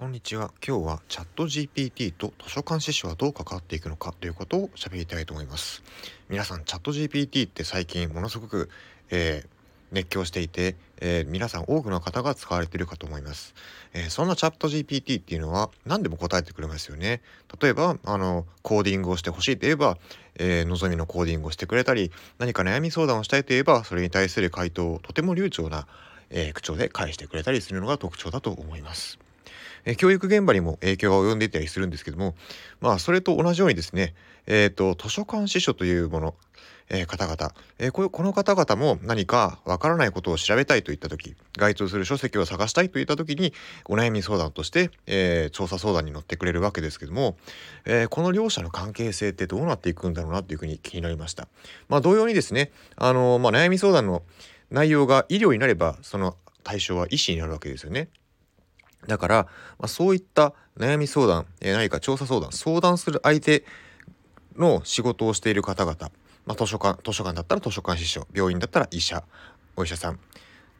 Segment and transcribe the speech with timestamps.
[0.00, 0.50] こんにちは。
[0.66, 5.82] 今日はチャット GPT と図書館司書はどう関わっていくのかということを喋りたいと思います。
[6.30, 8.70] 皆さん、チャット GPT って最近ものすごく、
[9.10, 9.48] えー、
[9.92, 13.54] 熱狂していて、えー、皆さん多くの方が使われているかと思います。
[13.92, 17.20] えー、そんなチャット GPT っていうのは何でも答えてくれますよね。
[17.60, 19.98] 例えば、あの、コーディングをしてほしいと言えば、
[20.36, 25.86] えー、望みのコーディングをしてくれたり、何か悩み相談をしたいと言えば、それに対する回答をとても流暢な、
[26.30, 29.18] え口調で返してくれたりするのが特徴だと思います。
[29.84, 32.34] え教育現場にも影響が及んでいたりするんですけども、
[32.80, 34.14] まあ、それと同じようにですね、
[34.46, 36.34] えっ、ー、と、図書館司書というもの、
[36.88, 43.52] えー、方々、えー、この方々も何かわからないことを調べたいといった時、該当する書籍を探したいといった時に、
[43.86, 47.36] お悩み相談として、えー、調査相談に乗ってくれるわけですけども、
[47.84, 51.48] えこの両者の関係性ってどうなっていくんだろうなというふうに気になりました。
[51.88, 54.22] まあ、同様にですね、あのまあ、悩み相談の
[54.70, 58.08] 内容が医療になれば、その対象は医師になるわけですよね。
[59.06, 59.36] だから、
[59.78, 63.64] まあ、そういった悩み相談、えー、何か調査相談、相談する相手
[64.56, 65.96] の仕事をしている方々、
[66.46, 69.24] まあ、図書館、図書館だったら図書館司書、病院だったら医者、
[69.76, 70.18] お医者さん、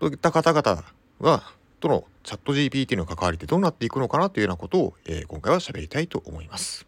[0.00, 0.84] といった方々
[1.20, 1.42] は、
[1.80, 6.86] とのチャット GPT の関わりってどうなっていくのかなというようなことを、えー、今回は喋りたいと思います。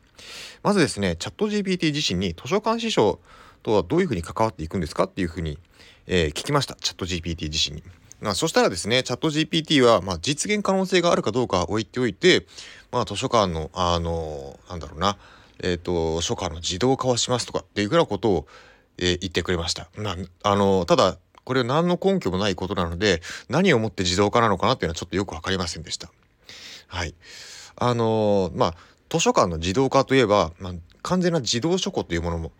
[0.63, 3.21] まずですね、チャット GPT 自身に図書館司書
[3.63, 5.59] とはどういうふうに関わっていくんですかっていうふうに、
[6.07, 6.75] えー、聞きました。
[6.75, 7.83] チャット GPT 自身に。
[8.21, 12.47] まあ、そしたらですね、チャット GPT は、まあ、実現可能性があるかどうか置いておいて、
[12.93, 15.17] まあ、図書館の、あの、なんだろうな、
[15.63, 18.47] えっ、ー、と、書館の自動化をしますとかっていうふうなことを、
[18.99, 19.89] えー、言ってくれました。
[19.97, 20.17] まあ、
[20.51, 26.11] あの、ただ、これは何の根拠もないことなので、何をもって自動化なのかなっていうのはちょっとよくわかりませんでした。
[26.87, 27.15] はい。
[27.77, 28.75] あのまあ、
[29.09, 32.53] 図書館の自動化といえば、まあ、完全な自動書庫というものも、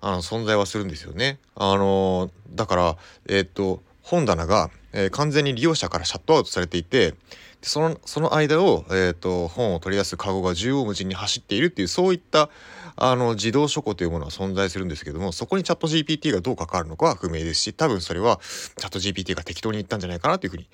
[0.00, 1.38] あの、存在はするんですよね。
[1.56, 2.96] あのだから、
[3.28, 7.14] えっ、ー、と、本棚が、えー、完全に利用者からシャットアウトされていて
[7.60, 12.48] そのその間を、えーと、本を取り出すカゴが縦横無尽に走っているっていうそういった
[12.96, 18.40] あの自動書庫というものは存在するんですけどもそこにチャット GPT がどう関わるのかは不明ですし多分それは
[18.76, 20.68] チャット GPT が適当に言ったんじゃないかなというふうに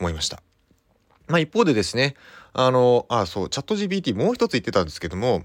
[0.00, 0.42] 思いました。
[1.28, 2.16] まあ一方でですね、
[2.52, 5.44] あの、あ、そう、チャット GPT もう一つ言ってたんですけども、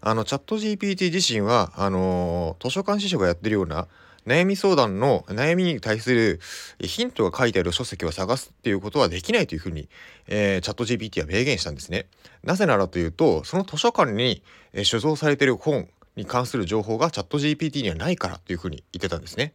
[0.00, 3.88] あの、チャット GPT 自身は、あの、図書館司書がやってるような、
[4.26, 6.40] 悩み相談の悩みに対する
[6.80, 9.88] ヒントが書いてある書籍を探すっていうことはできないというふうに、
[10.26, 12.06] えー、チャット GPT は明言したんですね。
[12.42, 14.42] なぜならというと、その図書館に、
[14.72, 19.52] えー、所蔵されている本に関する情報がチャット GPT にはないからというふうに言ってたんですね。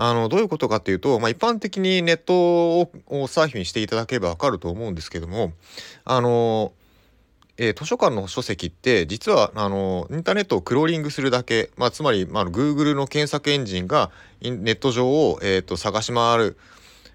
[0.00, 2.90] あの、どういうことかっていうと、まあ、一般的にネットを
[3.26, 5.52] サーフィンしていただければわかると思うんですけども、
[6.04, 6.72] あの、
[7.58, 14.10] えー、図書館の書籍って実はあのインターネットをクローリングするだけ、まあ、つまり、まあ、Google の検索エンジンが
[14.40, 16.56] ネット上を、えーと、探し回る、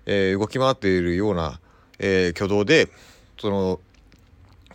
[0.05, 1.59] えー、動き回っているような、
[1.97, 2.89] えー、挙動で
[3.39, 3.79] その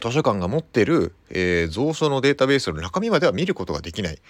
[0.00, 4.22] 図書館が持ってる、えー、蔵書のデータベースの中身までは見ることができないと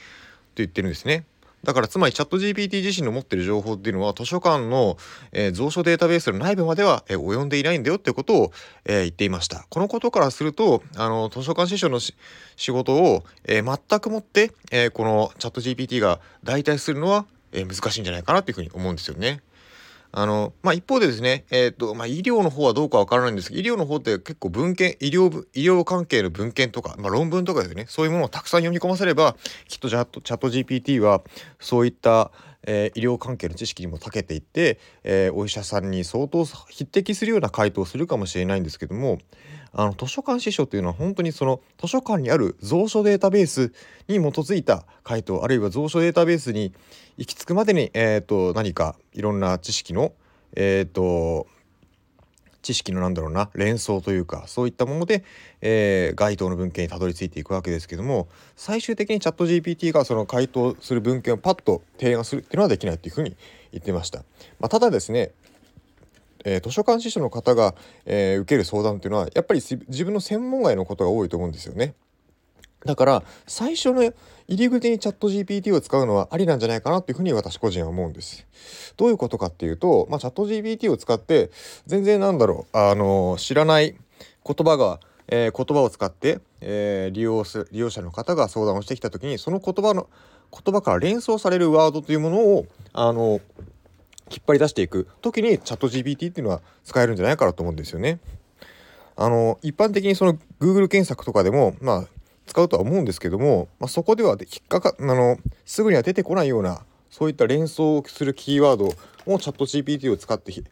[0.56, 1.24] 言ってるんですね。
[1.64, 4.96] だからつまりチャット GPT 自身の持ってる情報っていうのは図書館の、
[5.32, 8.52] えー、蔵書データベースの内部までは、えー、及んでいないんだよってことを、
[8.84, 9.66] えー、言っていました。
[9.68, 19.40] このことからするとあの図書館司書の仕事を、えー、全くもって、えー、このチャット GPT が代替するのは、えー、難しいんじゃないかなっていうふうに思うんですよね。
[20.12, 29.36] あの、まあ、一方でですね、えっ、ー、と、まあ、医療の方はどうかわからないんですけど、医療の方って結構文献、医療、医療関係の文献とか、まあ、論文とかですね、そういうものをたくさん読み込ませれば、
[29.68, 31.22] きっとチャット、チャット GPT は、
[31.60, 32.32] そういった、
[32.66, 39.18] えー、医療関係の知識にも長けていって、えー、お医者さんに相当匹敵するような回答をするかもしれないんですけども、
[39.72, 43.72] あの図書館司書というのは本当にその図書館にある蔵書データベース
[44.08, 46.72] に基づいた回答あるいは蔵書データベースに
[47.16, 50.12] 行き着くまでに、えーと、何かいろんな知識の
[50.54, 51.46] えっ、ー、と
[52.62, 55.24] 知識のなんだろうな連想というかそういったもので、
[55.62, 63.36] えー、該当の文献にたどり着いていくわけですけども最終的にチャット GPT がその回答する文献をパッと提案するっていうのはできないっていうふうに
[63.72, 64.20] 言ってました。
[64.60, 65.30] まあ、ただですね
[66.44, 67.74] えー、図書館司書の方が、
[68.06, 71.94] えー、受ける相談っていうのはやっぱり自分の専門外のことが多いと思うんですよね。
[72.84, 74.14] だから最初の入
[74.46, 78.46] り口にチャット GPT を使うのはありなんじゃないかなっていうふうに私個人は思うんです。
[78.96, 81.50] どういうことかっていうと、まあ、チャット GPT を使って
[81.86, 83.96] 全然なんだろうあの知らない
[84.44, 90.08] 言葉が、えー、言葉を使って、えー、利用す利用者の方が相談をしてきた時にその言葉の
[90.50, 93.40] 言葉から連想されるワードというものをあの引っ
[94.48, 98.18] 張り出していく時にチャット GPT っていうのは使えるんじゃないかなと思うんですよね。
[99.16, 102.04] あの一般的にその Google 検索とかでもまあ
[102.46, 110.62] 使うとは思うんですけども、まあ、そこでは引っかかあのすぐには出てこないようなそういった連想をするキーワードをチャット GPT を使って引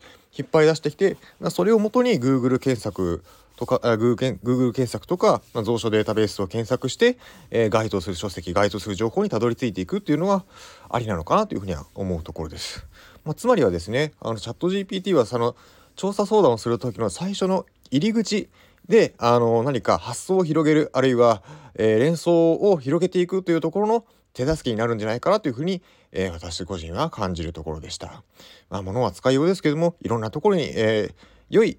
[0.45, 1.17] っ張り出してきて
[1.51, 3.23] それをもとに Google 検索
[3.57, 7.17] とか、Google, Google 検索とか、まあ、蔵書データベースを検索して、
[7.51, 10.45] えー、該当する書籍、該当する情報にたどり着いていくっていうのは
[10.91, 12.87] ありなのかなというふうには思うところです。
[13.27, 15.57] まあ、つまりはですね、あのチャット GPT はその
[15.97, 18.49] 調査相談をする時の最初の入り口
[18.89, 21.43] であの何か発想を広げるあるいは、
[21.75, 25.83] えー、連想を広げていくというところの手助けになるんじゃないかなというふうに、
[26.13, 28.23] えー、私個人は感じるところでした。
[28.71, 31.15] まあ、物は使いようですけどもいろんなところに、えー、
[31.51, 31.79] 良い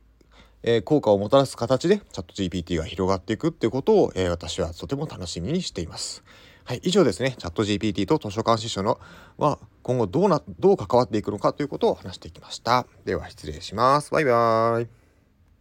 [0.63, 6.23] えー、効果をもたらす形でチャット GPT が広がっていくっていうことを、え、私はとても楽しみにしています。
[6.67, 8.99] はい、以上ですね、チャット GPT と図書館司書の
[9.37, 12.85] は今後どうな、どう関わっていくのかということを話していきました。
[13.05, 14.11] では失礼します。
[14.11, 15.06] バイバーイ。